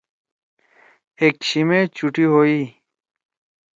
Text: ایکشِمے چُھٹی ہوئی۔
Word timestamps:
ایکشِمے 1.21 1.79
چُھٹی 1.95 2.25
ہوئی۔ 2.31 2.59